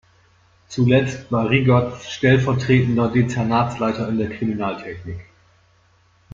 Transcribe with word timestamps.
Zuletzt 0.67 1.31
war 1.31 1.47
Riegert 1.51 2.01
stellvertretender 2.01 3.11
Dezernatsleiter 3.11 4.09
in 4.09 4.17
der 4.17 4.29
Kriminaltechnik. 4.31 5.23